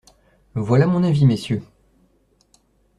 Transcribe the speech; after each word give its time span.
Voilà 0.55 0.87
mon 0.87 1.03
avis, 1.03 1.27
Messieurs! 1.27 1.61